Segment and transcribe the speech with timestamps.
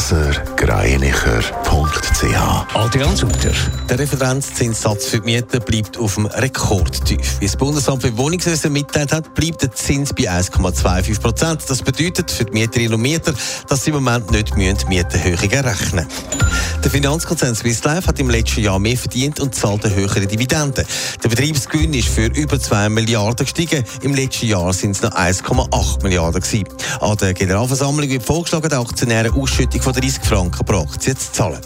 [0.00, 2.74] blasergreinicher.ch.
[2.74, 3.52] Adrian Sutter.
[3.88, 7.38] Der Referenzzinssatz für die Mieter bleibt auf dem Rekordtief.
[7.40, 11.60] Wie das Bundesamt für Wohnungswesen mitteilt hat, bleibt der Zins bei 1,25 Prozent.
[11.68, 13.34] Das bedeutet für die Mieterinnen und Mieter,
[13.68, 16.50] dass sie im Moment nicht Mieterhöhungen rechnen müssen.
[16.82, 20.86] Der Finanzkonzern Swiss Life hat im letzten Jahr mehr verdient und zahlt eine höhere Dividende.
[21.22, 23.84] Der Betriebsgewinn ist für über 2 Milliarden gestiegen.
[24.00, 26.64] Im letzten Jahr sind es noch 1,8 Milliarden gewesen.
[27.00, 31.60] An der Generalversammlung wird vorgeschlagen, die Aktionäre Ausschüttung von 30 Franken pro Aktie zu zahlen.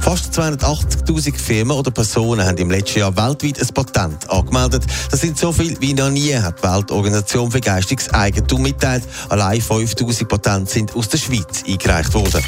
[0.00, 4.84] Fast 280.000 Firmen oder Personen haben im letzten Jahr weltweit ein Patent angemeldet.
[5.10, 9.02] Das sind so viel wie noch nie, hat die Weltorganisation für geistiges Eigentum mitteilt.
[9.28, 12.42] Allein 5.000 Patente sind aus der Schweiz eingereicht worden.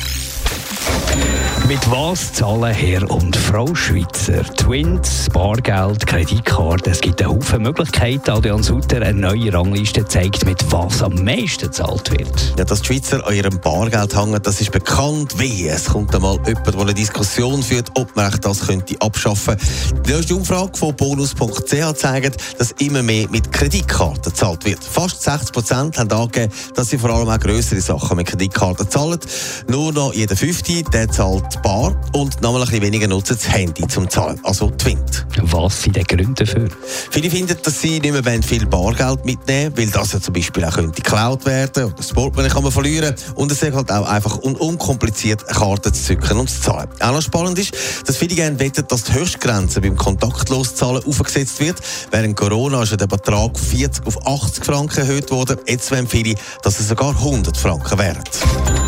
[1.68, 4.42] Mit was zahlen Herr und Frau Schweizer?
[4.56, 6.88] Twins, Bargeld, Kreditkarte.
[6.88, 8.30] Es gibt einen Haufen Möglichkeiten.
[8.30, 12.54] Adrian Sutter, eine neue Rangliste zeigt, mit was am meisten gezahlt wird.
[12.56, 15.38] Ja, dass die Schweizer an ihrem Bargeld hängen, das ist bekannt.
[15.38, 15.68] Wie?
[15.68, 20.02] Es kommt einmal jemand, der eine Diskussion führt, ob man das könnte abschaffen könnte.
[20.06, 24.82] Die erste Umfrage von bonus.ch zeigt, dass immer mehr mit Kreditkarten gezahlt wird.
[24.82, 29.20] Fast 60 Prozent haben angegeben, dass sie vor allem auch größere Sachen mit Kreditkarten zahlen.
[29.68, 33.86] Nur noch jeder Fünfte, der zahlt bar und noch ein bisschen weniger nutzen das Handy
[33.86, 35.26] zum Zahlen, also Twint.
[35.42, 36.68] Was sind die Gründe dafür?
[37.10, 40.74] Viele finden, dass sie nicht mehr viel Bargeld mitnehmen weil das ja zum Beispiel auch
[40.74, 44.38] könnte geklaut werden oder das Portemonnaie kann man verlieren und es ist halt auch einfach
[44.42, 46.88] un unkompliziert Karten zu zücken und zu zahlen.
[47.00, 47.72] Auch noch spannend ist,
[48.06, 51.76] dass viele gerne wetten, dass die Höchstgrenze beim kontaktlos Zahlen aufgesetzt wird.
[52.10, 55.58] Während Corona ist ja der Betrag von 40 auf 80 Franken erhöht worden.
[55.66, 58.87] Jetzt wollen viele, dass es sogar 100 Franken wären.